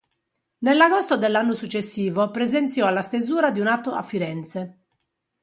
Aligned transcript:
Nell'agosto 0.61 1.15
dell'anno 1.15 1.53
successivo 1.53 2.31
presenziò 2.31 2.87
alla 2.87 3.03
stesura 3.03 3.51
di 3.51 3.59
un 3.59 3.67
atto 3.67 3.91
a 3.93 4.01
Firenze. 4.01 4.85